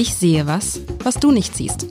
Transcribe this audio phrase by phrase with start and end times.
[0.00, 1.88] Ich sehe was, was du nicht siehst.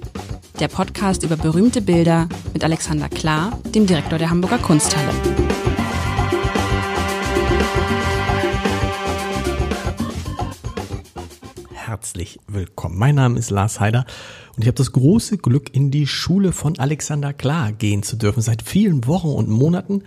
[0.59, 5.13] Der Podcast über berühmte Bilder mit Alexander Klar, dem Direktor der Hamburger Kunsthalle.
[11.71, 12.97] Herzlich willkommen.
[12.97, 14.07] Mein Name ist Lars Heider
[14.55, 18.41] und ich habe das große Glück, in die Schule von Alexander Klar gehen zu dürfen,
[18.41, 20.01] seit vielen Wochen und Monaten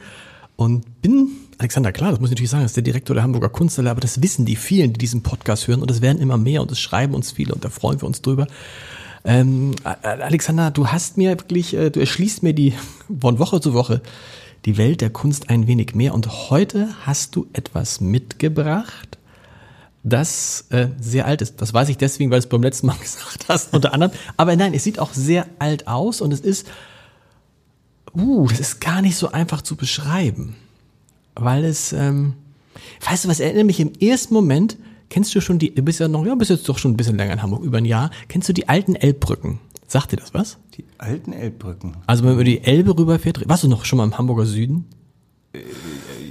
[0.57, 1.29] und bin
[1.63, 4.21] Alexander Klar, das muss ich natürlich sagen, ist der Direktor der Hamburger Kunsthalle, aber das
[4.21, 7.15] wissen die vielen, die diesen Podcast hören und es werden immer mehr und es schreiben
[7.15, 8.49] uns viele und da freuen wir uns drüber.
[9.25, 12.75] Ähm, Alexander, du hast mir wirklich, äh, du erschließt mir die
[13.21, 14.03] von Woche zu Woche
[14.65, 19.19] die Welt der Kunst ein wenig mehr und heute hast du etwas mitgebracht,
[20.03, 21.63] das äh, sehr alt ist.
[21.63, 24.13] Das weiß ich deswegen, weil du es beim letzten Mal gesagt hast, unter anderem.
[24.37, 26.67] Aber nein, es sieht auch sehr alt aus und es ist,
[28.17, 30.57] uh, das ist gar nicht so einfach zu beschreiben,
[31.35, 32.35] weil es, ähm,
[33.09, 34.77] weißt du was, erinnert mich im ersten Moment,
[35.09, 37.17] kennst du schon die, du bist ja noch, ja, bist jetzt doch schon ein bisschen
[37.17, 39.59] länger in Hamburg, über ein Jahr, kennst du die alten Elbbrücken?
[39.87, 40.59] Sagt dir das was?
[40.77, 41.97] Die alten Elbbrücken.
[42.07, 44.87] Also wenn man über die Elbe rüberfährt, warst du noch schon mal im Hamburger Süden?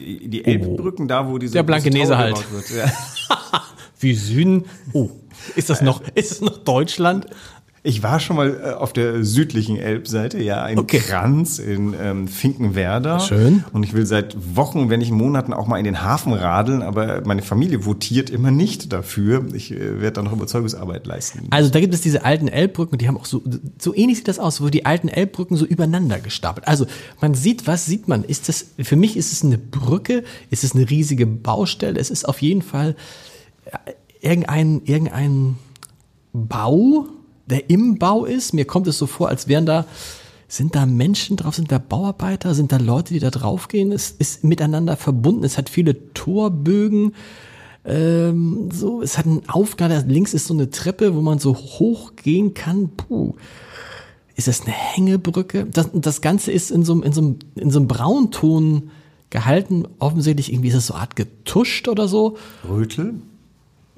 [0.01, 2.35] Die Elbbrücken, da wo diese Der Blankenese halt.
[2.35, 2.69] gebaut wird.
[2.71, 2.91] Ja.
[3.99, 4.65] Wie Süden?
[4.93, 5.09] Oh,
[5.55, 7.27] ist das noch, ist das noch Deutschland?
[7.83, 10.99] Ich war schon mal äh, auf der südlichen Elbseite, ja, in Okay.
[10.99, 13.19] Kranz, in ähm, Finkenwerder.
[13.19, 13.63] Schön.
[13.73, 17.21] Und ich will seit Wochen, wenn nicht Monaten, auch mal in den Hafen radeln, aber
[17.25, 19.45] meine Familie votiert immer nicht dafür.
[19.55, 21.47] Ich äh, werde da noch Überzeugungsarbeit leisten.
[21.49, 23.41] Also da gibt es diese alten Elbbrücken, die haben auch so,
[23.79, 26.67] so ähnlich sieht das aus, wo die alten Elbbrücken so übereinander gestapelt.
[26.67, 26.85] Also
[27.19, 28.23] man sieht, was sieht man?
[28.23, 32.29] Ist das, für mich ist es eine Brücke, ist es eine riesige Baustelle, es ist
[32.29, 32.95] auf jeden Fall
[33.65, 33.71] äh,
[34.21, 35.55] irgendein, irgendein
[36.31, 37.07] Bau,
[37.51, 38.53] der im Bau ist.
[38.53, 39.85] Mir kommt es so vor, als wären da,
[40.47, 43.91] sind da Menschen drauf, sind da Bauarbeiter, sind da Leute, die da draufgehen.
[43.91, 47.13] Es ist miteinander verbunden, es hat viele Torbögen.
[47.85, 51.55] Ähm, so, es hat einen Aufgang, da links ist so eine Treppe, wo man so
[51.55, 52.89] hoch gehen kann.
[52.89, 53.33] Puh.
[54.35, 55.65] Ist das eine Hängebrücke?
[55.71, 58.91] Das, das Ganze ist in so, einem- in, so, einem- in so einem Braunton
[59.29, 59.85] gehalten.
[59.99, 62.37] Offensichtlich irgendwie ist es so eine Art getuscht oder so.
[62.67, 63.15] Rötel?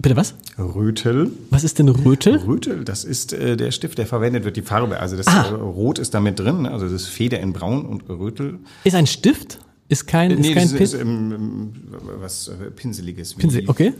[0.03, 0.35] Bitte was?
[0.59, 1.31] Rötel?
[1.49, 2.35] Was ist denn Rötel?
[2.35, 4.99] Rötel, das ist äh, der Stift, der verwendet wird, die Farbe.
[4.99, 5.47] Also das Ah.
[5.47, 8.59] äh, Rot ist damit drin, also das ist Feder in Braun und Rötel.
[8.83, 9.59] Ist ein Stift?
[9.87, 11.73] Ist kein, ist nee, kein das ist, ist ähm, ähm,
[12.19, 13.33] was äh, Pinseliges.
[13.33, 13.63] Pinsel.
[13.67, 13.93] Okay.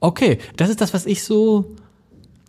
[0.00, 1.74] Okay, das ist das, was ich so.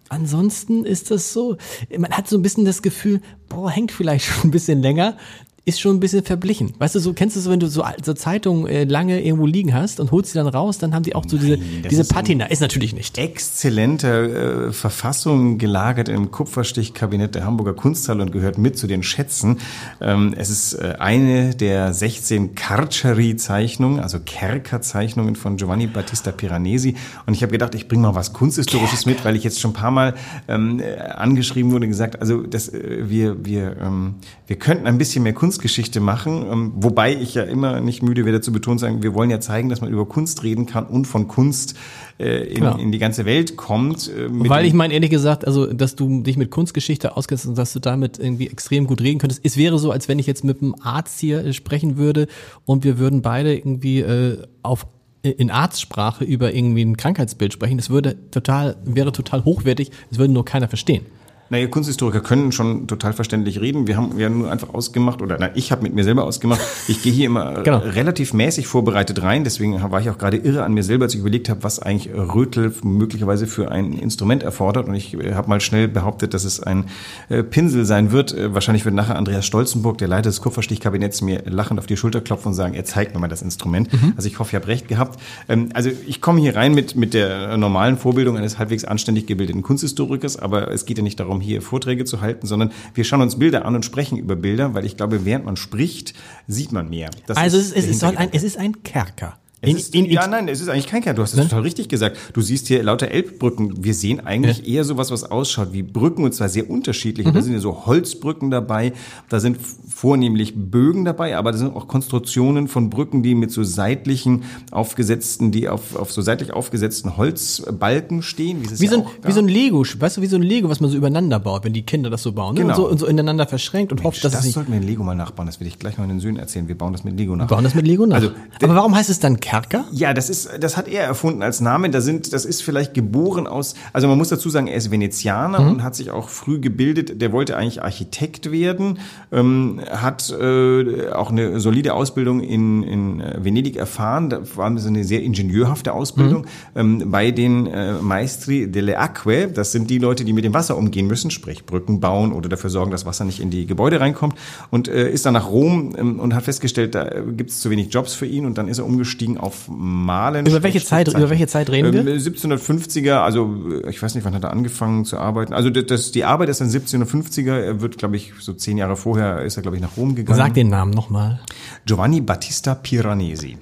[0.09, 1.57] Ansonsten ist das so.
[1.97, 5.17] Man hat so ein bisschen das Gefühl, boah, hängt vielleicht schon ein bisschen länger,
[5.65, 6.73] ist schon ein bisschen verblichen.
[6.77, 9.73] Weißt du, so kennst du so, wenn du so, so Zeitungen äh, lange irgendwo liegen
[9.73, 12.13] hast und holst sie dann raus, dann haben die auch so diese, das diese ist
[12.13, 12.45] Patina.
[12.45, 13.17] Ist natürlich nicht.
[13.17, 19.57] exzellenter äh, Verfassung gelagert im Kupferstichkabinett der Hamburger Kunsthalle und gehört mit zu den Schätzen.
[20.01, 26.95] Ähm, es ist äh, eine der 16 Carceri-Zeichnungen, also Kerker-Zeichnungen von Giovanni Battista Piranesi.
[27.25, 29.75] Und ich habe gedacht, ich bringe mal was Kunsthistorisches mit, weil ich jetzt schon ein
[29.75, 30.13] paar Mal
[30.47, 34.15] ähm, äh, angeschrieben wurde und gesagt, also das, äh, wir, wir, ähm,
[34.45, 38.41] wir könnten ein bisschen mehr Kunstgeschichte machen, ähm, wobei ich ja immer nicht müde werde
[38.41, 41.29] zu betonen, sagen, wir wollen ja zeigen, dass man über Kunst reden kann und von
[41.29, 41.75] Kunst
[42.19, 42.77] äh, in, Genau.
[42.77, 44.09] in die ganze Welt kommt.
[44.09, 47.71] Äh, Weil ich meine, ehrlich gesagt, also, dass du dich mit Kunstgeschichte auskennst und dass
[47.71, 49.41] du damit irgendwie extrem gut reden könntest.
[49.45, 52.27] Es wäre so, als wenn ich jetzt mit einem Arzt hier äh, sprechen würde
[52.65, 54.87] und wir würden beide irgendwie äh, auf
[55.23, 57.77] in Arztsprache über irgendwie ein Krankheitsbild sprechen.
[57.77, 61.05] Das würde total, wäre total hochwertig, es würde nur keiner verstehen.
[61.49, 63.85] Naja, Kunsthistoriker können schon total verständlich reden.
[63.87, 67.03] Wir haben ja nur einfach ausgemacht, oder na, ich habe mit mir selber ausgemacht, ich
[67.03, 67.79] gehe hier immer Genau.
[67.81, 69.43] äh, relativ mäßig vorbereitet rein.
[69.43, 72.11] Deswegen war ich auch gerade irre an mir selber, als ich überlegt habe, was eigentlich
[72.13, 74.87] Rötel möglicherweise für ein Instrument erfordert.
[74.87, 76.85] Und ich äh, habe mal schnell behauptet, dass es ein
[77.29, 78.35] äh, Pinsel sein wird.
[78.53, 82.47] Wahrscheinlich wird nachher Andreas Stolzenburg, der Leiter des Kupferstichkabinetts, mir lachend auf die Schulter klopfen
[82.49, 83.89] und sagen, er zeigt mir mal das Instrument.
[84.17, 85.19] Also ich hoffe, ich habe recht gehabt.
[85.47, 89.61] Ähm, also ich komme hier rein mit, mit der normalen Vorbildung eines halbwegs anständig gebildeten
[89.61, 93.37] Kunsthistorikers, aber es geht ja nicht darum, hier Vorträge zu halten, sondern wir schauen uns
[93.37, 96.13] Bilder an und sprechen über Bilder, weil ich glaube, während man spricht,
[96.47, 97.09] sieht man mehr.
[97.27, 99.37] Das Also es, ist der es, soll ein, es ist ein Kerker.
[99.65, 101.15] In- in- in- ja, nein, es ist eigentlich kein Kern.
[101.15, 102.17] Du hast es total richtig gesagt.
[102.33, 103.83] Du siehst hier lauter Elbbrücken.
[103.83, 107.27] Wir sehen eigentlich eher sowas, was ausschaut wie Brücken und zwar sehr unterschiedlich.
[107.27, 107.33] Mhm.
[107.33, 108.93] Da sind ja so Holzbrücken dabei.
[109.29, 109.57] Da sind
[109.87, 115.51] vornehmlich Bögen dabei, aber da sind auch Konstruktionen von Brücken, die mit so seitlichen aufgesetzten,
[115.51, 118.61] die auf, auf so seitlich aufgesetzten Holzbalken stehen.
[118.61, 119.47] Wie, Wie ja so, ein, wie so ein.
[119.47, 122.09] Lego, weißt du, wie so ein Lego, was man so übereinander baut, wenn die Kinder
[122.09, 122.55] das so bauen.
[122.55, 122.61] Ne?
[122.61, 122.73] Genau.
[122.75, 124.53] Und, so, und so ineinander verschränkt und hofft, dass das es nicht.
[124.55, 125.45] sollten wir in Lego mal nachbauen.
[125.45, 126.67] Das will ich gleich mal den Söhnen erzählen.
[126.67, 127.45] Wir bauen das mit Lego nach.
[127.45, 128.17] Wir bauen das mit Lego nach.
[128.17, 128.31] Also,
[128.61, 129.54] Aber warum heißt es dann Kerker?
[129.61, 129.85] Kerker?
[129.91, 131.89] Ja, das ist, das hat er erfunden als Name.
[131.89, 135.61] Da sind, das ist vielleicht geboren aus, also man muss dazu sagen, er ist Venezianer
[135.61, 135.69] mhm.
[135.69, 137.21] und hat sich auch früh gebildet.
[137.21, 138.99] Der wollte eigentlich Architekt werden,
[139.31, 144.29] ähm, hat äh, auch eine solide Ausbildung in, in Venedig erfahren.
[144.29, 147.01] Da war so eine sehr ingenieurhafte Ausbildung mhm.
[147.01, 149.47] ähm, bei den äh, Maestri delle Acque.
[149.47, 152.69] Das sind die Leute, die mit dem Wasser umgehen müssen, sprich Brücken bauen oder dafür
[152.69, 154.35] sorgen, dass Wasser nicht in die Gebäude reinkommt.
[154.69, 157.93] Und äh, ist dann nach Rom ähm, und hat festgestellt, da gibt es zu wenig
[157.93, 160.45] Jobs für ihn und dann ist er umgestiegen auf Malen.
[160.45, 162.01] Über welche Zeit, über welche Zeit reden wir?
[162.01, 165.53] Ähm, 1750er, also äh, ich weiß nicht, wann hat er angefangen zu arbeiten.
[165.53, 167.53] Also das, die Arbeit ist dann 1750er.
[167.53, 170.37] Er wird, glaube ich, so zehn Jahre vorher ist er, glaube ich, nach Rom gegangen.
[170.37, 171.39] Sag den Namen nochmal.
[171.85, 173.57] Giovanni Battista Piranesi.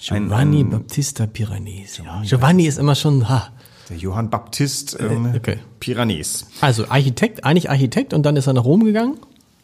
[0.00, 2.02] Giovanni ein, Battista Piranesi.
[2.02, 3.50] Giovanni, Giovanni ist immer schon, ha.
[3.88, 5.58] Der Johann Baptist ähm, okay.
[5.80, 6.44] Piranesi.
[6.60, 9.18] Also Architekt, eigentlich Architekt und dann ist er nach Rom gegangen?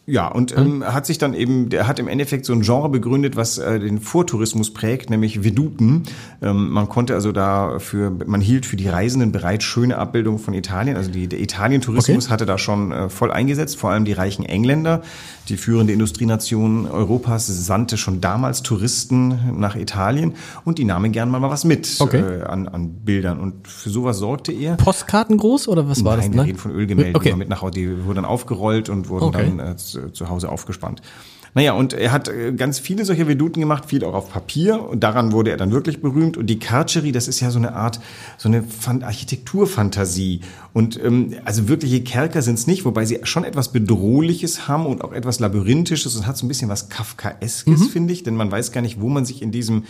[0.06, 0.84] Ja, und ähm, mhm.
[0.84, 4.00] hat sich dann eben, der hat im Endeffekt so ein Genre begründet, was äh, den
[4.00, 6.02] Vortourismus prägt, nämlich Veduten.
[6.42, 10.98] Ähm, man konnte also dafür, man hielt für die Reisenden bereit schöne Abbildungen von Italien.
[10.98, 12.32] Also die, der Italientourismus okay.
[12.32, 15.00] hatte da schon äh, voll eingesetzt, vor allem die reichen Engländer.
[15.48, 20.34] Die führende Industrienation Europas sandte schon damals Touristen nach Italien
[20.64, 22.18] und die nahmen gern mal was mit okay.
[22.18, 23.40] äh, an, an Bildern.
[23.40, 24.76] Und für sowas sorgte er.
[24.76, 26.36] Postkarten groß oder was war Nein, das?
[26.36, 27.34] Nein, reden von Ölgemälden, okay.
[27.36, 29.52] mit nach Hause, die wurden dann aufgerollt und wurden okay.
[29.56, 29.76] dann äh,
[30.12, 31.02] zu Hause aufgespannt.
[31.54, 34.82] Naja, und er hat äh, ganz viele solcher Veduten gemacht, viel auch auf Papier.
[34.82, 36.36] Und daran wurde er dann wirklich berühmt.
[36.36, 38.00] Und die Carceri, das ist ja so eine Art,
[38.38, 38.64] so eine
[39.02, 40.40] Architekturfantasie.
[40.72, 45.04] Und ähm, also wirkliche Kerker sind es nicht, wobei sie schon etwas Bedrohliches haben und
[45.04, 46.16] auch etwas Labyrinthisches.
[46.16, 47.88] Und hat so ein bisschen was Kafkaeskes, mhm.
[47.88, 48.24] finde ich.
[48.24, 49.84] Denn man weiß gar nicht, wo man sich in diesem,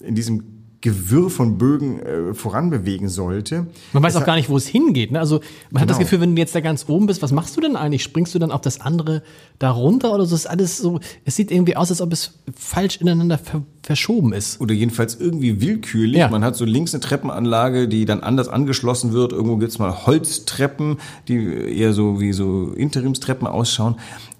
[0.00, 3.66] in diesem Gewirr von Bögen äh, voranbewegen sollte.
[3.92, 5.12] Man weiß das auch gar nicht, wo es hingeht.
[5.12, 5.20] Ne?
[5.20, 5.80] Also man genau.
[5.80, 6.06] hat das genau.
[6.06, 8.02] Gefühl, wenn du jetzt da ganz oben bist, was machst du denn eigentlich?
[8.02, 9.22] Springst du dann auf das andere
[9.58, 10.34] da runter oder so?
[10.34, 14.34] Es ist alles so, es sieht irgendwie aus, als ob es falsch ineinander ver verschoben
[14.34, 14.60] ist.
[14.60, 16.18] Oder jedenfalls irgendwie willkürlich.
[16.18, 16.28] Ja.
[16.28, 19.32] Man hat so links eine Treppenanlage, die dann anders angeschlossen wird.
[19.32, 20.98] Irgendwo gibt's mal Holztreppen,
[21.28, 23.96] die eher so wie so Interimstreppen ausschauen.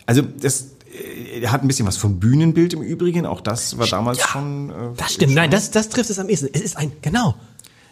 [0.07, 0.73] Also das
[1.41, 3.27] er hat ein bisschen was vom Bühnenbild im Übrigen.
[3.27, 4.71] Auch das war damals ja, schon.
[4.71, 5.35] Äh, das stimmt.
[5.35, 6.49] Nein, das, das trifft es am ehesten.
[6.53, 7.35] Es ist ein, genau.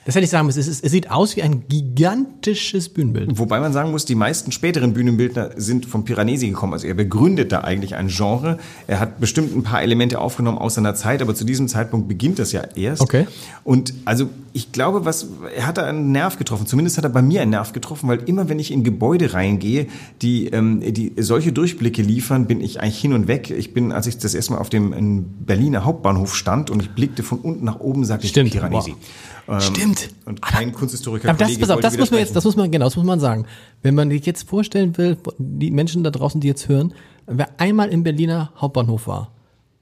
[0.09, 0.61] Das hätte ich sagen müssen.
[0.61, 3.39] Es, ist, es sieht aus wie ein gigantisches Bühnenbild.
[3.39, 6.73] Wobei man sagen muss, die meisten späteren Bühnenbildner sind vom Piranesi gekommen.
[6.73, 8.57] Also er begründet da eigentlich ein Genre.
[8.87, 12.39] Er hat bestimmt ein paar Elemente aufgenommen aus seiner Zeit, aber zu diesem Zeitpunkt beginnt
[12.39, 13.03] das ja erst.
[13.03, 13.27] Okay.
[13.65, 16.67] Und also ich glaube, was er hat da einen Nerv getroffen.
[16.67, 19.89] Zumindest hat er bei mir einen Nerv getroffen, weil immer wenn ich in Gebäude reingehe,
[20.23, 23.51] die, ähm, die solche Durchblicke liefern, bin ich eigentlich hin und weg.
[23.51, 27.23] Ich bin, als ich das erste Mal auf dem Berliner Hauptbahnhof stand und ich blickte
[27.23, 28.93] von unten nach oben, sagte Stimmt, ich Piranesi.
[28.93, 28.99] Wow.
[29.49, 30.11] Ähm, Stimmt.
[30.27, 31.31] Und kein Kunsthistoriker.
[31.31, 33.19] Aber das, pass auf, das muss man jetzt, das muss man, genau, das muss man
[33.19, 33.47] sagen.
[33.83, 36.93] Wenn man sich jetzt vorstellen will, die Menschen da draußen, die jetzt hören,
[37.27, 39.33] wer einmal im Berliner Hauptbahnhof war,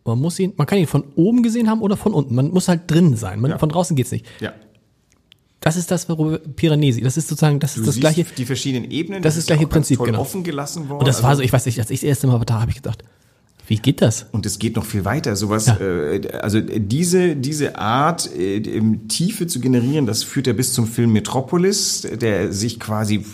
[0.04, 2.34] man muss ihn, man kann ihn von oben gesehen haben oder von unten.
[2.34, 3.40] Man muss halt drin sein.
[3.40, 3.58] Man, ja.
[3.58, 4.24] Von draußen geht's nicht.
[4.40, 4.52] Ja.
[5.58, 6.06] Das ist das
[6.54, 7.00] Piranesi.
[7.00, 8.24] Das ist sozusagen, das ist du das gleiche.
[8.24, 9.20] Die verschiedenen Ebenen.
[9.20, 10.20] Das, das ist das gleiche Prinzip, genau.
[10.20, 11.00] offen gelassen worden.
[11.00, 12.60] Und das also, war so, ich weiß nicht, als ich das erste Mal war da,
[12.60, 13.02] habe ich gedacht,
[13.68, 14.26] wie geht das?
[14.30, 15.34] Und es geht noch viel weiter.
[15.34, 15.76] Sowas, ja.
[15.80, 18.60] äh, also diese, diese Art, äh,
[19.08, 23.24] Tiefe zu generieren, das führt ja bis zum Film Metropolis, der sich quasi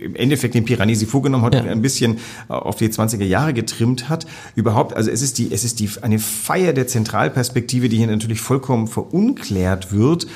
[0.00, 1.60] im Endeffekt den Piranesi vorgenommen hat ja.
[1.60, 2.18] und ein bisschen
[2.48, 4.26] auf die 20er Jahre getrimmt hat.
[4.56, 8.40] Überhaupt, also es ist die, es ist die, eine Feier der Zentralperspektive, die hier natürlich
[8.40, 10.26] vollkommen verunklärt wird.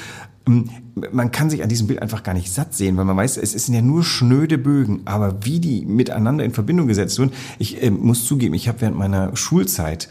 [0.46, 0.70] Ähm,
[1.12, 3.52] man kann sich an diesem Bild einfach gar nicht satt sehen, weil man weiß, es
[3.52, 7.32] sind ja nur schnöde Bögen, aber wie die miteinander in Verbindung gesetzt wurden.
[7.58, 10.08] Ich äh, muss zugeben, ich habe während meiner Schulzeit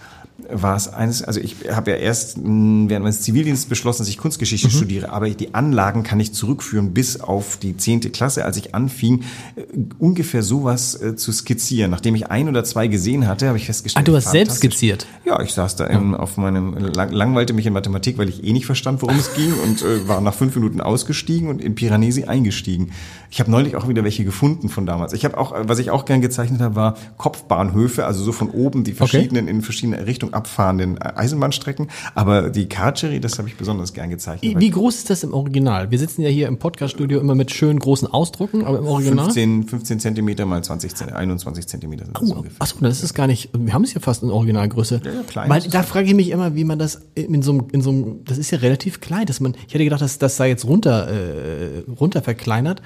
[0.52, 4.68] war es eines, also ich habe ja erst während meines Zivildienstes beschlossen, dass ich Kunstgeschichte
[4.68, 4.72] mhm.
[4.72, 9.24] studiere, aber die Anlagen kann ich zurückführen bis auf die zehnte Klasse, als ich anfing,
[9.56, 9.64] äh,
[10.00, 11.92] ungefähr sowas äh, zu skizzieren.
[11.92, 14.06] Nachdem ich ein oder zwei gesehen hatte, habe ich festgestellt.
[14.06, 15.08] Ah, du hast selbst skizziert?
[15.26, 18.54] Ja, ich saß da in, auf meinem, lang, langweilte mich in Mathematik, weil ich eh
[18.54, 22.26] nicht verstand, worum es ging und äh, war nach fünf Minuten ausgestiegen und in Piranesi
[22.26, 22.92] eingestiegen.
[23.36, 25.12] Ich habe neulich auch wieder welche gefunden von damals.
[25.12, 28.86] Ich habe auch, was ich auch gern gezeichnet habe, war Kopfbahnhöfe, also so von oben
[28.86, 29.56] die verschiedenen okay.
[29.56, 31.90] in verschiedene Richtungen abfahrenden Eisenbahnstrecken.
[32.14, 34.58] Aber die Carceri, das habe ich besonders gern gezeichnet.
[34.58, 35.92] Wie, groß ist das im Original?
[35.92, 39.26] Wir sitzen ja hier im Podcaststudio immer mit schönen großen Ausdrucken, aber im Original?
[39.26, 42.62] 15, 15 Zentimeter mal 20, 21 Zentimeter sind das oh, ungefähr.
[42.62, 45.02] Achso, das ist gar nicht, wir haben es ja fast in Originalgröße.
[45.04, 45.50] Ja, ja, klein.
[45.50, 48.24] Weil da frage ich mich immer, wie man das in so einem, in so einem,
[48.24, 51.10] das ist ja relativ klein, dass man, ich hätte gedacht, dass das sei jetzt runter,
[51.10, 52.82] äh, runter verkleinert.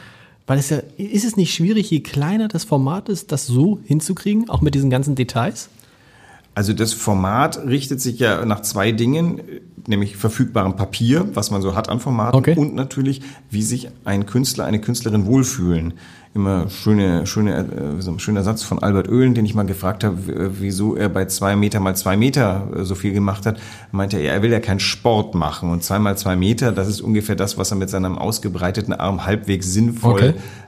[0.49, 4.49] Weil es ja, ist es nicht schwierig, je kleiner das Format ist, das so hinzukriegen,
[4.49, 5.69] auch mit diesen ganzen Details?
[6.55, 9.41] Also das Format richtet sich ja nach zwei Dingen.
[9.85, 12.55] nämlich verfügbarem Papier, was man so hat an Formaten Okay.
[12.57, 15.93] und natürlich, wie sich ein Künstler, eine Künstlerin wohlfühlen.
[16.35, 20.03] Immer schöne, schöne, äh, so ein schöner Satz von Albert Oehlen, den ich mal gefragt
[20.03, 23.59] habe, äh, wieso er bei zwei Meter mal zwei Meter äh, so viel gemacht hat.
[23.91, 27.01] Meinte er, er will ja keinen Sport machen und zwei mal zwei Meter, das ist
[27.01, 30.09] ungefähr das, was er mit seinem ausgebreiteten Arm halbwegs sinnvoll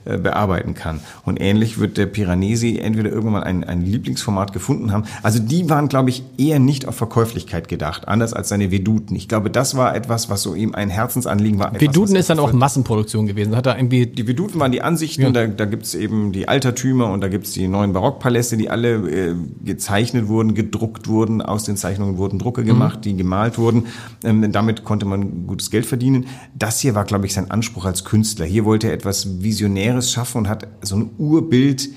[0.04, 0.18] Okay.
[0.24, 1.00] bearbeiten kann.
[1.26, 5.04] Und ähnlich wird der Piranesi entweder irgendwann ein, ein Lieblingsformat gefunden haben.
[5.22, 9.16] Also die waren, glaube ich, eher nicht auf Verkäuflichkeit gedacht, anders als seine Veduten.
[9.16, 11.68] Ich glaube, das war etwas, was so ihm ein Herzensanliegen war.
[11.68, 13.56] etwas, Veduten was ist dann auch Massenproduktion gewesen.
[13.56, 15.30] Hat er irgendwie die Veduten waren die Ansichten, Ja.
[15.30, 19.36] da, da gibt's eben die Altertümer und da gibt's die neuen Barockpaläste, die alle äh,
[19.64, 23.88] gezeichnet wurden, gedruckt wurden, aus den Zeichnungen wurden Drucke gemacht, die gemalt wurden.
[24.24, 26.28] Ähm, damit konnte man gutes Geld verdienen.
[26.56, 28.46] Das hier war, glaube ich, sein Anspruch als Künstler.
[28.46, 31.90] Hier wollte er etwas Visionäres schaffen und hat so ein Urbild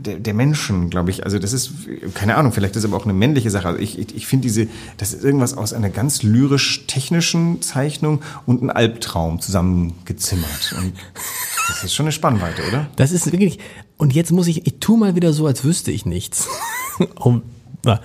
[0.00, 1.24] der, der Menschen, glaube ich.
[1.24, 1.72] Also das ist,
[2.14, 3.68] keine Ahnung, vielleicht ist aber auch eine männliche Sache.
[3.68, 8.62] Also ich, ich, ich finde diese, das ist irgendwas aus einer ganz lyrisch-technischen Zeichnung und
[8.62, 10.74] ein Albtraum zusammengezimmert.
[10.78, 10.94] Und
[11.70, 12.88] das ist schon eine Spannweite, oder?
[12.96, 13.58] Das ist wirklich.
[13.96, 16.48] Und jetzt muss ich, ich tu mal wieder so, als wüsste ich nichts.
[17.16, 17.42] um,
[17.84, 18.00] na,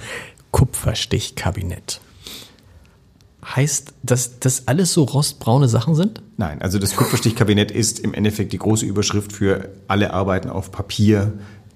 [0.51, 1.99] Kupferstichkabinett.
[3.45, 6.21] Heißt, dass das alles so rostbraune Sachen sind?
[6.37, 11.33] Nein, also das Kupferstichkabinett ist im Endeffekt die große Überschrift für alle Arbeiten auf Papier,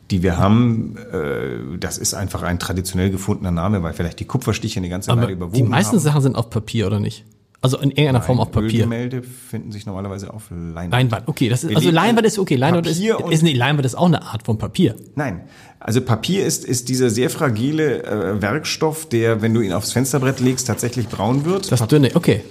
[0.10, 0.98] die wir haben.
[1.12, 5.22] Äh, Das ist einfach ein traditionell gefundener Name, weil vielleicht die Kupferstiche eine ganze Aber
[5.24, 6.00] Weile überwogen die meisten haben.
[6.00, 7.26] Sachen sind auf Papier, oder nicht?
[7.62, 8.82] Also in irgendeiner Form auf Papier.
[8.86, 10.92] Ölgemälde finden sich normalerweise auf Leinwand.
[10.92, 11.50] Leinwand, okay.
[11.50, 12.56] Das ist, also Leinwand ist okay.
[12.56, 14.96] Leinwand ist, Papier ist, nee, Leinwand ist auch eine Art von Papier.
[15.16, 15.42] Nein,
[15.80, 20.40] also Papier ist, ist dieser sehr fragile äh, Werkstoff, der, wenn du ihn aufs Fensterbrett
[20.40, 21.70] legst, tatsächlich braun wird.
[21.70, 22.44] Das dünne, okay.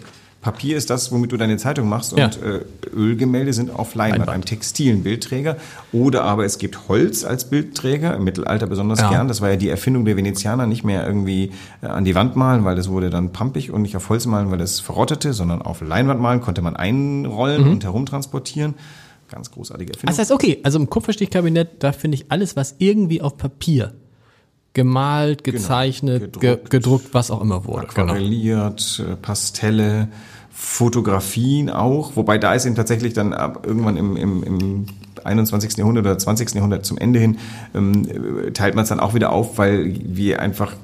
[0.53, 2.29] Papier ist das, womit du deine Zeitung machst und Ja.
[2.29, 2.61] äh,
[2.95, 4.29] Ölgemälde sind auf Leinwand, Leinwand.
[4.35, 5.57] einem textilen Bildträger.
[5.93, 9.09] Oder aber es gibt Holz als Bildträger, im Mittelalter besonders Ja.
[9.11, 9.29] gern.
[9.29, 11.53] Das war ja die Erfindung der Venezianer, nicht mehr irgendwie
[11.83, 14.51] äh, an die Wand malen, weil das wurde dann pampig und nicht auf Holz malen,
[14.51, 18.75] weil das verrottete, sondern auf Leinwand malen konnte man einrollen und herumtransportieren.
[19.31, 20.13] Ganz großartige Erfindung.
[20.17, 23.93] Das heißt, okay, also im Kupferstichkabinett, da finde ich alles, was irgendwie auf Papier
[24.75, 27.09] gemalt, gezeichnet, gedruckt, ge gedruckt.
[27.15, 27.87] was auch immer wurde.
[27.95, 28.07] Genau.
[28.13, 30.09] aquarelliert, äh, Pastelle,
[30.61, 34.87] Fotografien auch, wobei da ist eben tatsächlich dann ab irgendwann im, im, im
[35.25, 35.77] 21.
[35.77, 36.53] Jahrhundert oder 20.
[36.55, 37.39] Jahrhundert zum Ende hin,
[37.77, 40.75] ähm, äh, teilt man es dann auch wieder auf, weil wir einfach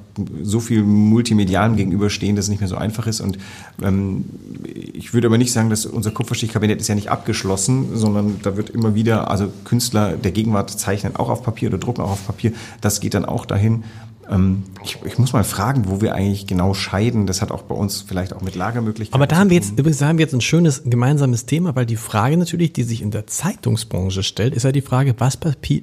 [0.42, 3.20] so viel Multimedialem gegenüberstehen, dass es nicht mehr so einfach ist.
[3.20, 3.36] Und
[3.82, 4.24] ähm,
[4.64, 8.70] ich würde aber nicht sagen, dass unser Kupferstichkabinett ist ja nicht abgeschlossen, sondern da wird
[8.70, 12.52] immer wieder, also Künstler der Gegenwart zeichnen auch auf Papier oder drucken auch auf Papier.
[12.80, 13.82] Das geht dann auch dahin.
[14.30, 17.26] Ähm, ich, ich muss mal fragen, wo wir eigentlich genau scheiden.
[17.26, 19.14] Das hat auch bei uns vielleicht auch mit Lagermöglichkeiten.
[19.14, 19.68] Aber da zu haben wir tun.
[19.68, 22.82] jetzt, übrigens da haben wir jetzt ein schönes gemeinsames Thema, weil die Frage natürlich, die
[22.82, 25.38] sich in der Zeitungsbranche stellt, ist ja die Frage, was,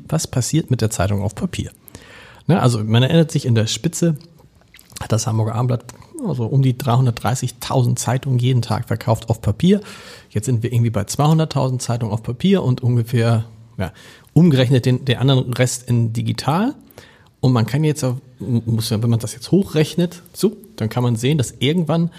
[0.07, 1.71] was passiert mit der Zeitung auf Papier?
[2.48, 4.17] Ne, also man erinnert sich in der Spitze,
[5.01, 5.86] hat das Hamburger Abendblatt
[6.27, 9.81] also um die 330.000 Zeitungen jeden Tag verkauft auf Papier.
[10.29, 13.45] Jetzt sind wir irgendwie bei 200.000 Zeitungen auf Papier und ungefähr
[13.77, 13.91] ja,
[14.33, 16.75] umgerechnet den, den anderen Rest in digital.
[17.41, 18.05] Und man kann jetzt,
[18.39, 22.12] muss, wenn man das jetzt hochrechnet, so, dann kann man sehen, dass irgendwann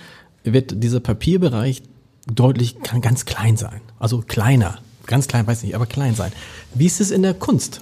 [0.45, 1.83] wird dieser Papierbereich
[2.27, 3.81] deutlich, kann ganz klein sein.
[3.99, 4.79] Also kleiner.
[5.07, 6.33] Ganz klein, weiß nicht, aber klein sein.
[6.75, 7.81] Wie ist es in der Kunst?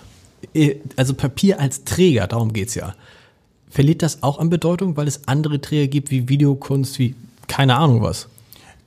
[0.96, 2.94] Also Papier als Träger, darum geht's ja.
[3.68, 7.14] Verliert das auch an Bedeutung, weil es andere Träger gibt wie Videokunst, wie
[7.46, 8.28] keine Ahnung was?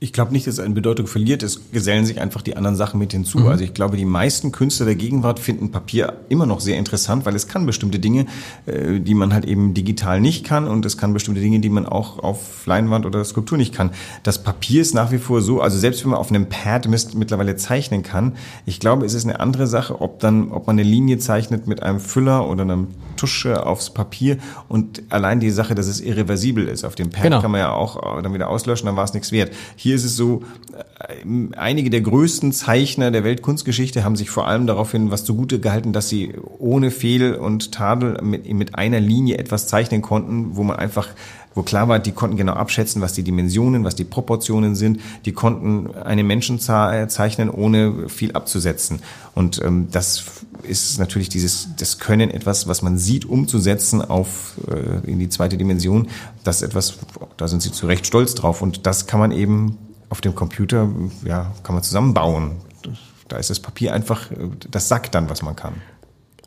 [0.00, 1.42] Ich glaube nicht, dass es an Bedeutung verliert.
[1.42, 3.38] Es gesellen sich einfach die anderen Sachen mit hinzu.
[3.40, 3.46] Mhm.
[3.48, 7.34] Also ich glaube, die meisten Künstler der Gegenwart finden Papier immer noch sehr interessant, weil
[7.34, 8.26] es kann bestimmte Dinge,
[8.66, 11.86] äh, die man halt eben digital nicht kann und es kann bestimmte Dinge, die man
[11.86, 13.90] auch auf Leinwand oder Skulptur nicht kann.
[14.22, 17.56] Das Papier ist nach wie vor so, also selbst wenn man auf einem Pad mittlerweile
[17.56, 18.34] zeichnen kann,
[18.66, 21.82] ich glaube, es ist eine andere Sache, ob dann, ob man eine Linie zeichnet mit
[21.82, 26.84] einem Füller oder einem Tusche aufs Papier und allein die Sache, dass es irreversibel ist.
[26.84, 27.40] Auf dem Pad Genau.
[27.40, 29.52] kann man ja auch äh, dann wieder auslöschen, dann war es nichts wert.
[29.84, 34.66] Hier ist es so, äh, einige der größten Zeichner der Weltkunstgeschichte haben sich vor allem
[34.66, 39.66] daraufhin was zugute gehalten, dass sie ohne Fehl und Tadel mit, mit einer Linie etwas
[39.66, 41.08] zeichnen konnten, wo man einfach
[41.54, 45.00] wo klar war, die konnten genau abschätzen, was die Dimensionen, was die Proportionen sind.
[45.24, 49.00] Die konnten eine Menschen za- zeichnen, ohne viel abzusetzen.
[49.34, 50.24] Und ähm, das
[50.62, 55.56] ist natürlich dieses das Können, etwas, was man sieht, umzusetzen auf äh, in die zweite
[55.56, 56.08] Dimension.
[56.42, 56.98] Das ist etwas,
[57.36, 58.60] da sind sie zu Recht stolz drauf.
[58.62, 60.88] Und das kann man eben auf dem Computer,
[61.24, 62.52] ja, kann man zusammenbauen.
[63.28, 64.36] Da ist das Papier einfach, äh,
[64.70, 65.74] das sagt dann, was man kann.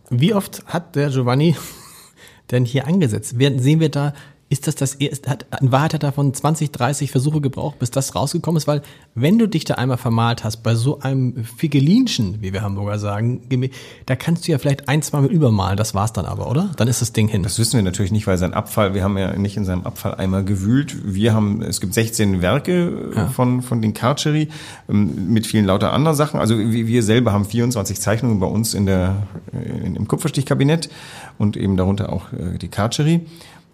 [0.10, 1.56] Wie oft hat der Giovanni
[2.52, 3.36] denn hier angesetzt?
[3.38, 4.14] Sehen wir da
[4.50, 8.16] ist das das erste, hat, in Wahrheit hat davon 20, 30 Versuche gebraucht, bis das
[8.16, 8.82] rausgekommen ist, weil
[9.14, 13.42] wenn du dich da einmal vermalt hast, bei so einem Figelinchen, wie wir Hamburger sagen,
[14.06, 16.72] da kannst du ja vielleicht ein, zwei Mal übermalen, das war's dann aber, oder?
[16.78, 17.44] Dann ist das Ding hin.
[17.44, 20.44] Das wissen wir natürlich nicht, weil sein Abfall, wir haben ja nicht in seinem Abfalleimer
[20.44, 20.96] gewühlt.
[21.04, 23.28] Wir haben, es gibt 16 Werke ja.
[23.28, 24.48] von, von den Karcheri
[24.90, 26.40] ähm, mit vielen lauter anderen Sachen.
[26.40, 29.28] Also wir selber haben 24 Zeichnungen bei uns in der,
[29.84, 30.90] im Kupferstichkabinett
[31.38, 33.26] und eben darunter auch äh, die Karcheri.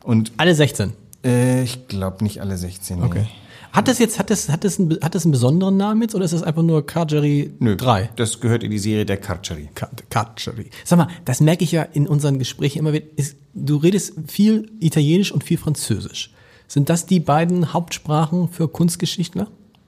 [0.04, 0.94] Und alle 16?
[1.24, 3.00] Äh, ich glaube nicht alle 16.
[3.00, 3.06] Nee.
[3.06, 3.26] Okay.
[3.72, 6.26] Hat das jetzt, hat das, hat das, einen, hat das einen besonderen Namen jetzt oder
[6.26, 8.12] ist das einfach nur Karcheri 3?
[8.16, 9.70] Das gehört in die Serie der Karcheri.
[10.12, 10.70] Karcheri.
[10.84, 13.08] Sag mal, das merke ich ja in unseren Gesprächen immer wieder.
[13.16, 16.32] Ist, du redest viel Italienisch und viel Französisch.
[16.68, 19.48] Sind das die beiden Hauptsprachen für Kunstgeschichtler?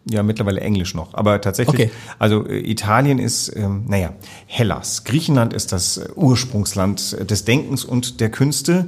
[0.10, 1.14] Ja, mittlerweile Englisch noch.
[1.14, 1.92] Aber tatsächlich, okay.
[2.18, 4.14] also äh, Italien ist, ähm, naja,
[4.48, 5.04] Hellas.
[5.04, 8.88] Griechenland ist das äh, Ursprungsland des Denkens und der Künste.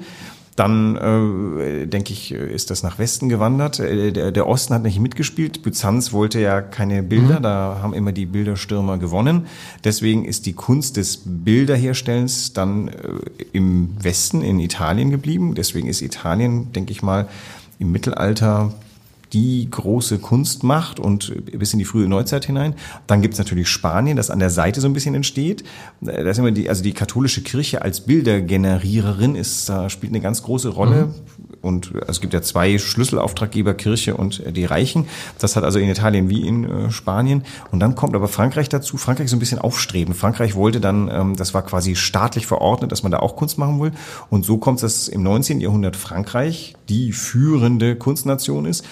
[0.58, 3.80] Dann äh, denke ich, ist das nach Westen gewandert.
[3.80, 5.62] Äh, der, der Osten hat nicht mitgespielt.
[5.62, 7.44] Byzanz wollte ja keine Bilder, mhm.
[7.44, 9.46] da haben immer die Bilderstürmer gewonnen.
[9.84, 12.94] Deswegen ist die Kunst des Bilderherstellens dann äh,
[13.54, 15.54] im Westen, in Italien geblieben.
[15.54, 17.28] Deswegen ist Italien, denke ich mal,
[17.78, 18.74] im Mittelalter
[19.34, 22.76] die große Kunst macht und bis in die frühe Neuzeit hinein.
[23.08, 25.64] Dann gibt's natürlich Spanien, das an der Seite so ein bisschen entsteht.
[26.02, 30.44] Da ist immer die, also die katholische Kirche als Bildergeneriererin ist, da spielt eine ganz
[30.44, 31.08] große Rolle.
[31.08, 31.14] Mhm.
[31.62, 35.08] Und es gibt ja zwei Schlüsselauftraggeber, Kirche und die Reichen.
[35.40, 37.44] Das hat also in Italien wie in äh, Spanien.
[37.72, 38.98] Und dann kommt aber Frankreich dazu.
[38.98, 40.14] Frankreich ist so ein bisschen aufstreben.
[40.14, 43.82] Frankreich wollte dann, ähm, das war quasi staatlich verordnet, dass man da auch Kunst machen
[43.82, 43.92] will.
[44.30, 45.60] Und so kommt es im 19.
[45.60, 48.86] Jahrhundert Frankreich, die führende Kunstnation ist.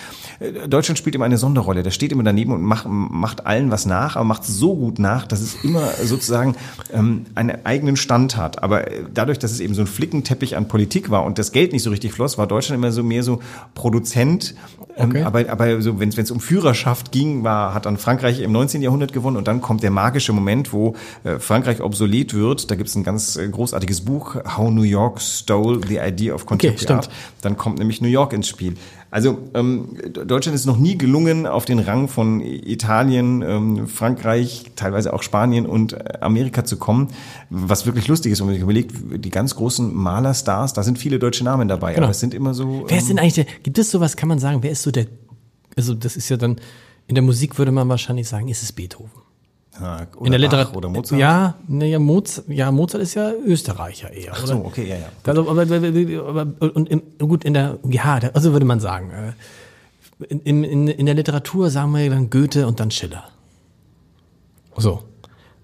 [0.68, 1.84] Deutschland spielt immer eine Sonderrolle.
[1.84, 5.26] Der steht immer daneben und macht, macht allen was nach, aber macht so gut nach,
[5.26, 6.56] dass es immer sozusagen
[6.94, 8.62] ähm, einen eigenen Stand hat.
[8.64, 11.74] Aber äh, dadurch, dass es eben so ein Flickenteppich an Politik war und das Geld
[11.74, 13.42] nicht so richtig floss, war Deutschland immer so mehr so
[13.74, 14.56] Produzent.
[14.98, 15.24] Ähm, okay.
[15.24, 18.82] aber, aber so, wenn es um Führerschaft ging, war, hat dann Frankreich im 19.
[18.82, 22.72] Jahrhundert gewonnen und dann kommt der magische Moment, wo äh, Frankreich obsolet wird.
[22.72, 26.46] Da gibt es ein ganz äh, großartiges Buch, How New York Stole the Idea of
[26.46, 27.10] Contemporary okay, Art.
[27.42, 28.76] Dann kommt nämlich New York ins Spiel.
[29.16, 35.14] Also ähm, Deutschland ist noch nie gelungen, auf den Rang von Italien, ähm, Frankreich, teilweise
[35.14, 37.08] auch Spanien und äh, Amerika zu kommen.
[37.50, 41.18] Was wirklich lustig ist, wenn man sich überlegt, die ganz großen Malerstars, da sind viele
[41.18, 42.08] deutsche Namen dabei, genau.
[42.08, 42.84] aber es sind immer so.
[42.90, 44.92] Wer ist denn ähm, eigentlich der, gibt es sowas, kann man sagen, wer ist so
[44.92, 45.08] der,
[45.76, 46.58] also das ist ja dann,
[47.08, 49.22] in der Musik würde man wahrscheinlich sagen, ist es Beethoven.
[49.80, 51.20] Ja, in der Literatur oder Mozart?
[51.20, 54.32] Ja, ne, ja, Mozart, ja, Mozart ist ja Österreicher eher.
[54.34, 55.10] Ach so, okay, ja, ja.
[55.26, 59.34] Also, aber, aber, und in, gut, in der, ja, also würde man sagen, äh,
[60.28, 63.26] in, in, in der Literatur sagen wir dann Goethe und dann Schiller.
[64.78, 65.04] So.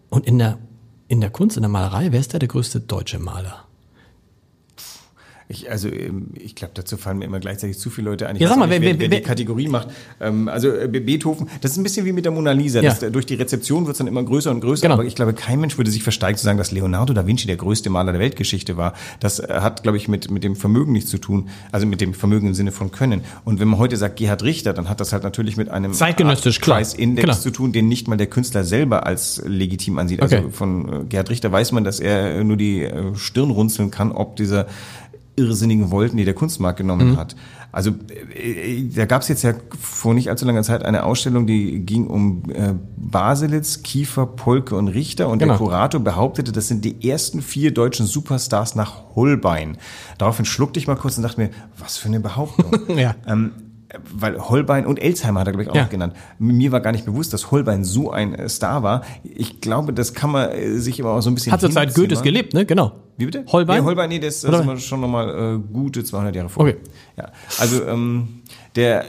[0.10, 0.58] Und in der,
[1.08, 3.66] in der Kunst, in der Malerei, wer ist da der größte deutsche Maler?
[5.51, 8.37] Ich, also ähm, ich glaube, dazu fallen mir immer gleichzeitig zu viele Leute ein.
[8.37, 9.90] Ich ja, sag mal, nicht, wer, wer, wer, die Kategorie macht.
[10.20, 12.81] Ähm, also äh, Beethoven, das ist ein bisschen wie mit der Mona Lisa.
[12.81, 12.94] Ja.
[12.94, 14.83] Das, durch die Rezeption wird es dann immer größer und größer.
[14.83, 14.96] Genau.
[14.96, 17.57] Aber ich glaube, kein Mensch würde sich versteigen zu sagen, dass Leonardo da Vinci der
[17.57, 18.94] größte Maler der Weltgeschichte war.
[19.20, 21.50] Das äh, hat, glaube ich, mit, mit dem Vermögen nichts zu tun.
[21.72, 23.22] Also mit dem Vermögen im Sinne von Können.
[23.44, 26.59] Und wenn man heute sagt Gerhard Richter, dann hat das halt natürlich mit einem Zeitgenössisch,
[26.59, 30.22] Price-Index zu tun, den nicht mal der Künstler selber als legitim ansieht.
[30.22, 30.46] Also okay.
[30.51, 34.68] von äh, Gerhard Richter weiß man, dass er nur die Stirn runzeln kann, ob dieser
[35.48, 37.18] irrsinnigen Wolken, die der Kunstmarkt genommen mhm.
[37.18, 37.36] hat.
[37.72, 37.92] Also
[38.36, 42.08] äh, da gab es jetzt ja vor nicht allzu langer Zeit eine Ausstellung, die ging
[42.08, 45.54] um äh, Baselitz, Kiefer, Polke und Richter und genau.
[45.54, 49.77] der Kurator behauptete, das sind die ersten vier deutschen Superstars nach Holbein.
[50.18, 52.72] Daraufhin schluckte ich mal kurz und dachte mir, was für eine Behauptung.
[52.98, 53.16] ja.
[53.27, 53.51] Ähm,
[54.14, 55.84] weil Holbein und Elsheimer hat er, glaube ich, auch ja.
[55.86, 56.16] genannt.
[56.40, 59.04] Mir war gar nicht bewusst, dass Holbein so ein äh, Star war.
[59.24, 61.51] Ich glaube, das kann man äh, sich immer auch so ein bisschen.
[61.51, 62.66] Hat zur Zeit Goethes gelebt, ne?
[62.66, 62.94] Genau.
[63.18, 63.46] Wie bitte?
[63.51, 63.80] Holbein?
[63.80, 66.64] Nee, Holbein, nee, das, das ist schon nochmal äh, gute 200 Jahre vor.
[66.64, 66.77] Okay.
[67.18, 67.32] Ja.
[67.60, 68.42] Also, ähm,
[68.75, 69.06] der,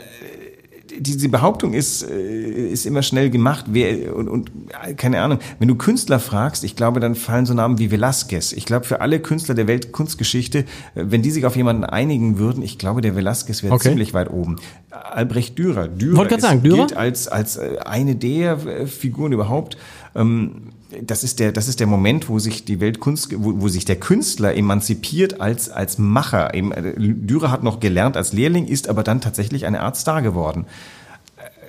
[0.99, 3.67] diese Behauptung ist, äh, ist immer schnell gemacht.
[3.69, 4.51] Wer, und, und
[4.97, 8.53] keine Ahnung, wenn du Künstler fragst, ich glaube, dann fallen so Namen wie Velasquez.
[8.53, 12.63] Ich glaube, für alle Künstler der Weltkunstgeschichte, äh, wenn die sich auf jemanden einigen würden,
[12.63, 13.89] ich glaube, der Velasquez wäre okay.
[13.89, 14.57] ziemlich weit oben.
[14.91, 15.89] Albrecht Dürer.
[15.89, 16.87] Dürer, ist, sagen, Dürer?
[16.87, 19.77] gilt als, als äh, eine der Figuren überhaupt.
[20.15, 23.85] Ähm, das ist der, das ist der Moment, wo sich die Weltkunst, wo, wo sich
[23.85, 26.55] der Künstler emanzipiert als, als Macher.
[26.55, 26.63] Äh,
[26.97, 30.67] Dürer hat noch gelernt als Lehrling, ist aber dann tatsächlich eine Art Star geworden.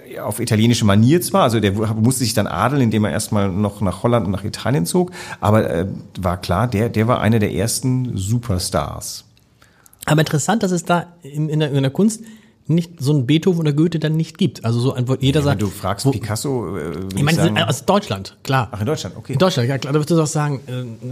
[0.09, 3.81] Äh, auf italienische Manier zwar, also der musste sich dann adeln, indem er erstmal noch
[3.81, 5.87] nach Holland und nach Italien zog, aber äh,
[6.19, 9.25] war klar, der, der war einer der ersten Superstars.
[10.05, 12.21] Aber interessant, dass es da in, in, der, in der Kunst
[12.67, 14.63] nicht so ein Beethoven oder Goethe dann nicht gibt.
[14.63, 15.61] Also so ein, wo jeder Wenn sagt.
[15.61, 18.69] du fragst wo, Picasso, äh, ich meine, sagen, aus Deutschland, klar.
[18.71, 19.33] ach in Deutschland, okay.
[19.33, 20.61] In Deutschland, ja klar, da würdest du doch sagen,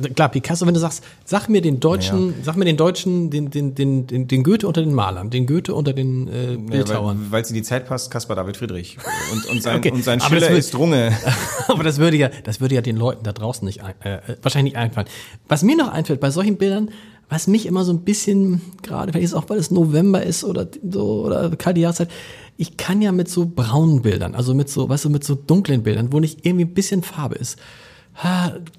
[0.03, 3.49] äh, klar, Picasso, wenn du sagst, sag mir den Deutschen, sag mir den Deutschen, den,
[3.49, 7.27] den, den, den, den Goethe unter den Malern, den Goethe unter den äh, Ja, Bildhauern.
[7.31, 8.97] weil es in die Zeit passt, Caspar David Friedrich.
[9.33, 11.11] Und, und sein, Okay, und sein Schiller wird- ist Runge.
[11.67, 14.73] Aber das würde ja, das würde ja den Leuten da draußen nicht, ein, äh, wahrscheinlich
[14.73, 15.07] nicht einfallen.
[15.49, 16.91] Was mir noch einfällt bei solchen Bildern,
[17.31, 20.67] was mich immer so ein bisschen, gerade vielleicht ist auch, weil es November ist oder
[20.83, 22.09] so, oder kalte Jahreszeit,
[22.57, 25.81] ich kann ja mit so braunen Bildern, also mit so, weißt du, mit so dunklen
[25.81, 27.57] Bildern, wo nicht irgendwie ein bisschen Farbe ist,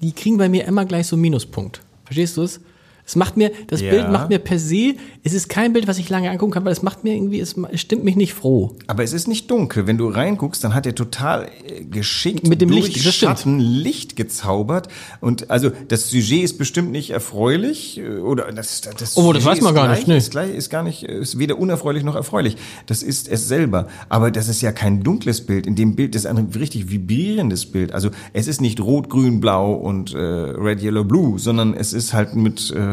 [0.03, 1.81] die kriegen bei mir immer gleich so Minuspunkt.
[2.05, 2.61] Verstehst du es?
[3.05, 3.89] Es macht mir, das Ja.
[3.91, 6.71] Bild macht mir per se, es ist kein Bild, was ich lange angucken kann, weil
[6.71, 8.75] es macht mir irgendwie, es stimmt mich nicht froh.
[8.87, 9.87] Aber es ist nicht dunkel.
[9.87, 12.97] Wenn du reinguckst, dann hat er total äh, geschickt Mit dem Licht.
[13.13, 14.87] Schatten Licht gezaubert.
[15.21, 19.57] Und also das Sujet ist bestimmt nicht erfreulich äh, oder das, das Oh, das Sujet
[19.57, 20.17] weiß man ist gar gleich, nicht.
[20.17, 22.55] Ist, gleich, ist gar nicht, ist weder unerfreulich noch erfreulich.
[22.85, 23.87] Das ist es selber.
[24.09, 25.67] Aber das ist ja kein dunkles Bild.
[25.67, 27.91] In dem Bild ist ein richtig vibrierendes Bild.
[27.93, 32.13] Also es ist nicht rot, grün, blau und äh, red, yellow, blue, sondern es ist
[32.13, 32.92] halt mit äh,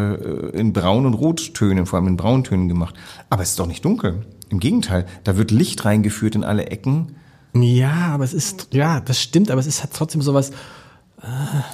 [0.52, 2.94] in Braun- und Rottönen, vor allem in Brauntönen gemacht.
[3.28, 4.26] Aber es ist doch nicht dunkel.
[4.48, 7.16] Im Gegenteil, da wird Licht reingeführt in alle Ecken.
[7.54, 10.52] Ja, aber es ist, ja, das stimmt, aber es ist halt trotzdem sowas,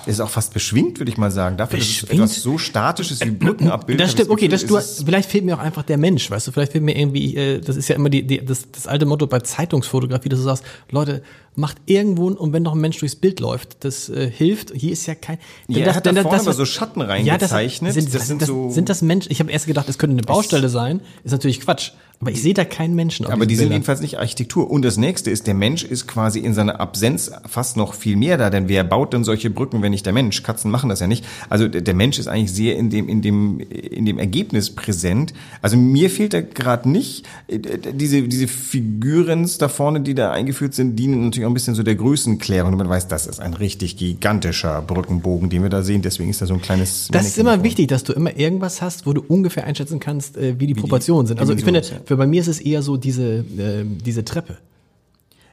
[0.06, 1.56] ist auch fast beschwingt, würde ich mal sagen.
[1.56, 2.22] Dafür, dass es Beschwingt?
[2.22, 5.82] etwas so Statisches wie Brückenabbild Das stimmt, okay, das, du, vielleicht fehlt mir auch einfach
[5.84, 8.44] der Mensch, weißt du, vielleicht fehlt mir irgendwie, äh, das ist ja immer die, die,
[8.44, 11.22] das, das alte Motto bei Zeitungsfotografie, dass du sagst, Leute,
[11.54, 15.06] macht irgendwo, und wenn noch ein Mensch durchs Bild läuft, das äh, hilft, hier ist
[15.06, 15.38] ja kein...
[15.68, 17.94] Ja, er hat da vorne aber so Schatten reingezeichnet.
[17.94, 20.22] sind, Das sind das, so- sind das Menschen, ich habe erst gedacht, es könnte eine
[20.22, 23.58] Baustelle sein, ist natürlich Quatsch, aber ich sehe da keinen Menschen auf aber die diesen
[23.60, 23.76] sind Bildern.
[23.82, 24.70] jedenfalls nicht Architektur.
[24.70, 28.38] Und das nächste ist, der Mensch ist quasi in seiner Absenz fast noch viel mehr
[28.38, 30.42] da, denn wer baut denn solche Brücken, wenn nicht der Mensch?
[30.42, 31.24] Katzen machen das ja nicht.
[31.50, 35.34] Also der Mensch ist eigentlich sehr in dem, in dem, in dem Ergebnis präsent.
[35.62, 37.26] Also mir fehlt da gerade nicht.
[37.48, 37.58] Äh,
[37.92, 41.82] Diese, diese Figürens da vorne, die da eingeführt sind, dienen natürlich auch ein bisschen so
[41.82, 42.72] der Größenklärung.
[42.72, 46.02] Und man weiß, das ist ein richtig gigantischer Brückenbogen, den wir da sehen.
[46.02, 47.08] Deswegen ist da so ein kleines.
[47.12, 47.64] Das ist Mannequin immer davor.
[47.64, 51.26] wichtig, dass du immer irgendwas hast, wo du ungefähr einschätzen kannst, äh, wie die Proportionen
[51.26, 51.40] sind.
[51.40, 54.56] Also ich finde, Für bei mir ist es eher so diese, äh, diese Treppe.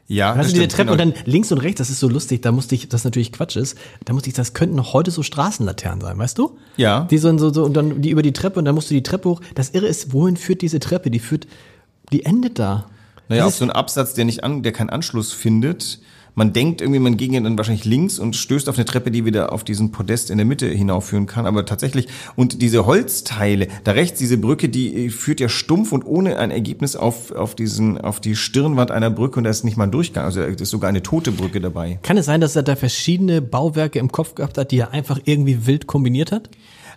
[0.08, 1.04] Ja, das du, diese Treppe genau.
[1.04, 3.56] und dann links und rechts, das ist so lustig, da musste ich, das natürlich Quatsch
[3.56, 6.58] ist, da musste ich, das könnten noch heute so Straßenlaternen sein, weißt du?
[6.78, 7.06] Ja.
[7.10, 9.02] Die so, so, so und dann die über die Treppe und dann musst du die
[9.04, 9.42] Treppe hoch.
[9.56, 11.10] Das Irre ist, wohin führt diese Treppe?
[11.10, 11.48] Die führt,
[12.12, 12.86] die endet da.
[13.30, 16.00] Naja, Das auf ist- so einen Absatz, der nicht an, der keinen Anschluss findet.
[16.36, 19.54] Man denkt irgendwie, man ginge dann wahrscheinlich links und stößt auf eine Treppe, die wieder
[19.54, 21.46] auf diesen Podest in der Mitte hinaufführen kann.
[21.46, 26.04] Aber tatsächlich, und diese Holzteile, da rechts diese Brücke, die äh, führt ja stumpf und
[26.06, 29.78] ohne ein Ergebnis auf, auf diesen, auf die Stirnwand einer Brücke und da ist nicht
[29.78, 30.26] mal ein Durchgang.
[30.26, 32.00] Also da ist sogar eine tote Brücke dabei.
[32.02, 35.20] Kann es sein, dass er da verschiedene Bauwerke im Kopf gehabt hat, die er einfach
[35.26, 36.50] irgendwie wild kombiniert hat?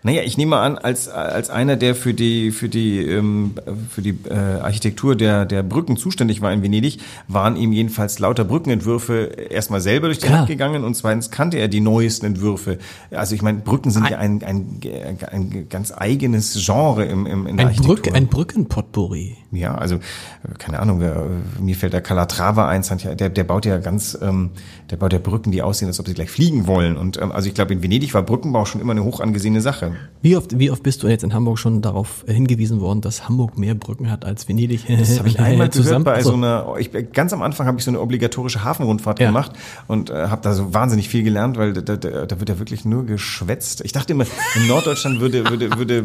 [0.06, 3.54] Naja, ich nehme an, als, als einer, der für die, für die, ähm,
[3.90, 8.44] für die äh, Architektur der, der Brücken zuständig war in Venedig, waren ihm jedenfalls lauter
[8.44, 10.28] Brückenentwürfe erstmal selber durch die.
[10.28, 12.78] Hand gegangen und zweitens kannte er die neuesten Entwürfe.
[13.10, 14.80] Also ich meine, Brücken sind ja ein, ein,
[15.28, 17.96] ein ganz eigenes Genre im, im, in der Ein, Architektur.
[17.96, 19.36] Brück, ein Brückenpotpourri.
[19.56, 19.98] Ja, also äh,
[20.58, 21.26] keine Ahnung, wer,
[21.60, 22.82] mir fällt der Calatrava ein,
[23.18, 24.50] der, der baut ja ganz, ähm,
[24.90, 26.96] der baut ja Brücken, die aussehen, als ob sie gleich fliegen wollen.
[26.96, 29.92] Und ähm, also ich glaube, in Venedig war Brückenbau schon immer eine hoch angesehene Sache.
[30.22, 33.28] Wie oft, wie oft bist du jetzt in Hamburg schon darauf äh, hingewiesen worden, dass
[33.28, 34.84] Hamburg mehr Brücken hat als Venedig?
[34.88, 37.90] Das habe ich einmal gehört bei so einer, ich, ganz am Anfang habe ich so
[37.90, 39.26] eine obligatorische Hafenrundfahrt Ja.
[39.26, 39.52] gemacht
[39.86, 42.84] und äh, habe da so wahnsinnig viel gelernt, weil da, da, da wird ja wirklich
[42.84, 43.82] nur geschwätzt.
[43.84, 46.04] Ich dachte immer, in Norddeutschland würde, würde, würde äh,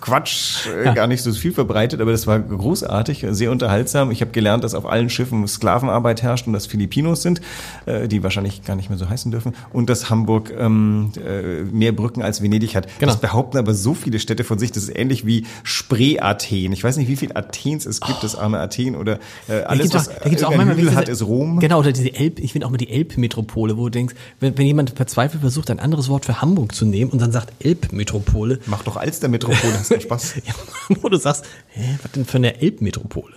[0.00, 4.10] Quatsch äh, gar nicht so viel verbreitet, aber das war großartig, sehr unterhaltsam.
[4.10, 7.40] Ich habe gelernt, dass auf allen Schiffen Sklavenarbeit herrscht und dass Filipinos sind,
[7.86, 11.92] äh, die wahrscheinlich gar nicht mehr so heißen dürfen, und dass Hamburg ähm, äh, mehr
[11.92, 12.86] Brücken als Venedig hat.
[12.98, 13.12] Genau.
[13.12, 16.72] Das behaupten aber so viele Städte von sich, das ist ähnlich wie Spree-Athen.
[16.72, 19.90] Ich weiß nicht, wie viel Athens es gibt, das arme Athen oder äh, Da alles,
[19.90, 21.60] gibt's was auch, da gibt's auch manchmal diese- hat, ist Rom.
[21.60, 24.66] Genau, oder diese Elb, ich finde auch mal die Elbmetropole, wo du denkst, wenn, wenn
[24.66, 28.82] jemand verzweifelt versucht, ein anderes Wort für Hamburg zu nehmen und dann sagt Elbmetropole, Mach
[28.82, 30.34] doch Alster-Metropole, hast du Spaß.
[30.46, 30.54] ja,
[31.02, 33.36] wo du sagst, hä, was denn für eine Elbmetropole?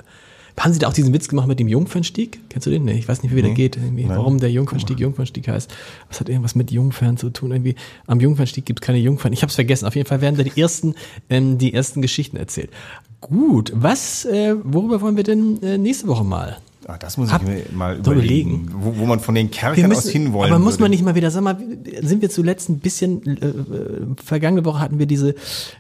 [0.57, 2.39] Haben Sie da auch diesen Witz gemacht mit dem Jungfernstieg?
[2.49, 2.85] Kennst du den?
[2.85, 3.75] Nee, ich weiß nicht, wie der geht.
[3.75, 5.69] Irgendwie, warum der Jungfernstieg Jungfernstieg heißt.
[6.07, 7.51] Was hat irgendwas mit Jungfern zu tun?
[7.51, 7.75] Irgendwie
[8.07, 9.33] am Jungfernstieg gibt es keine Jungfern.
[9.33, 9.85] Ich habe es vergessen.
[9.85, 10.95] Auf jeden Fall werden da die ersten,
[11.29, 12.69] ähm, die ersten Geschichten erzählt.
[13.19, 16.57] Gut, was, äh, worüber wollen wir denn äh, nächste Woche mal?
[16.87, 20.07] Ah, das muss ich Hab- mir mal überlegen, wo, wo man von den Kerkern aus
[20.07, 20.83] hinwollen aber muss würde.
[20.83, 21.57] man nicht mal wieder, sag mal,
[22.03, 25.33] sind wir zuletzt ein bisschen, äh, äh, vergangene Woche hatten wir diese,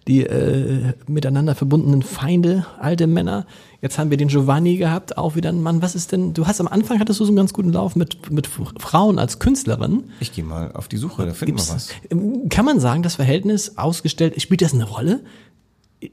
[0.07, 3.45] die äh, miteinander verbundenen Feinde, alte Männer.
[3.81, 5.83] Jetzt haben wir den Giovanni gehabt, auch wieder ein Mann.
[5.83, 8.31] Was ist denn, du hast am Anfang hattest du so einen ganz guten Lauf mit,
[8.31, 10.05] mit Frauen als Künstlerin.
[10.19, 11.89] Ich gehe mal auf die Suche, da finden wir was.
[12.49, 15.19] Kann man sagen, das Verhältnis ausgestellt, spielt das eine Rolle?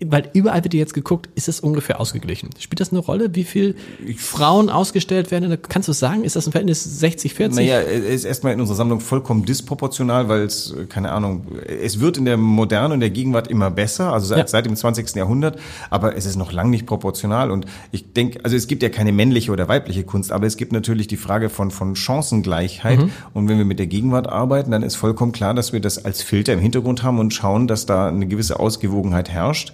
[0.05, 2.51] Weil überall wird jetzt geguckt, ist es ungefähr ausgeglichen?
[2.59, 3.75] Spielt das eine Rolle, wie viel
[4.16, 5.57] Frauen ausgestellt werden?
[5.68, 7.57] Kannst du sagen, ist das ein Verhältnis 60, 40?
[7.57, 12.16] Naja, es ist erstmal in unserer Sammlung vollkommen disproportional, weil es, keine Ahnung, es wird
[12.16, 14.47] in der Moderne und der Gegenwart immer besser, also seit, ja.
[14.47, 15.16] seit dem 20.
[15.16, 15.59] Jahrhundert,
[15.90, 19.12] aber es ist noch lang nicht proportional und ich denke, also es gibt ja keine
[19.12, 23.11] männliche oder weibliche Kunst, aber es gibt natürlich die Frage von, von Chancengleichheit mhm.
[23.35, 26.23] und wenn wir mit der Gegenwart arbeiten, dann ist vollkommen klar, dass wir das als
[26.23, 29.73] Filter im Hintergrund haben und schauen, dass da eine gewisse Ausgewogenheit herrscht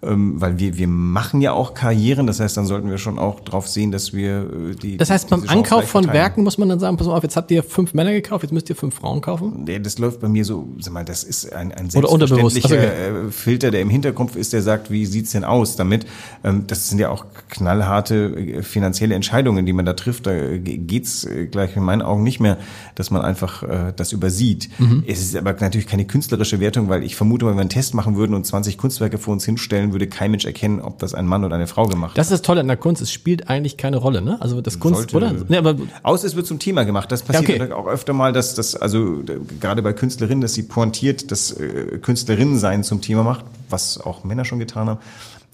[0.00, 3.66] weil wir, wir machen ja auch Karrieren, das heißt, dann sollten wir schon auch darauf
[3.66, 4.96] sehen, dass wir äh, die.
[4.96, 7.50] Das heißt, beim Ankauf von Werken muss man dann sagen, pass mal auf, jetzt habt
[7.50, 9.64] ihr fünf Männer gekauft, jetzt müsst ihr fünf Frauen kaufen?
[9.66, 13.26] Nee, das läuft bei mir so, sag mal, das ist ein, ein selbstverständlicher okay.
[13.26, 16.06] Äh, Filter, der im Hinterkopf ist, der sagt, wie sieht's denn aus damit?
[16.44, 20.26] Ähm, das sind ja auch knallharte äh, finanzielle Entscheidungen, die man da trifft.
[20.26, 22.58] Da geht's gleich in meinen Augen nicht mehr,
[22.94, 23.64] dass man einfach
[23.96, 24.68] das übersieht.
[24.78, 25.04] Mhm.
[25.06, 28.16] Es ist aber natürlich keine künstlerische Wertung, weil ich vermute, wenn wir einen Test machen
[28.16, 31.26] würden und 20 Kunstwerke vor uns hinstellen, stellen, würde kein Mensch erkennen, ob das ein
[31.26, 32.18] Mann oder eine Frau gemacht hat.
[32.18, 34.40] Das ist das Tolle an der Kunst, es spielt eigentlich keine Rolle, ne?
[34.40, 35.34] Also das Kunst, Sollte, oder?
[35.48, 37.10] Nee, aber Aus es wird zum Thema gemacht.
[37.10, 37.72] Das passiert okay.
[37.72, 39.22] auch öfter mal, dass das, also
[39.60, 44.44] gerade bei Künstlerinnen, dass sie pointiert das äh, Künstlerinnensein zum Thema macht, was auch Männer
[44.44, 44.98] schon getan haben.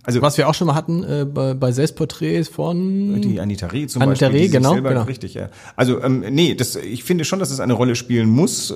[0.04, 3.86] Also was wir auch schon mal hatten äh, bei, bei Selbstporträts von die Anita Reh
[3.86, 5.48] zum Anita Beispiel, Reh, genau, selber, genau, richtig, ja.
[5.76, 8.70] Also ähm, nee, das, ich finde schon, dass es eine Rolle spielen muss.
[8.70, 8.74] Äh,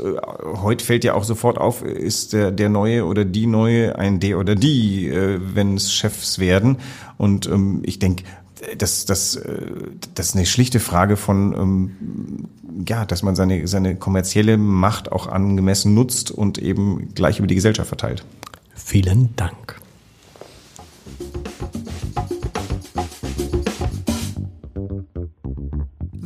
[0.62, 4.38] heute fällt ja auch sofort auf, ist der, der neue oder die neue ein der
[4.38, 6.78] oder die, äh, wenn es Chefs werden.
[7.18, 8.24] Und ähm, ich denke,
[8.78, 9.66] das, das, äh,
[10.14, 12.48] das ist eine schlichte Frage von ähm,
[12.86, 17.54] ja, dass man seine, seine kommerzielle Macht auch angemessen nutzt und eben gleich über die
[17.54, 18.24] Gesellschaft verteilt.
[18.74, 19.80] Vielen Dank.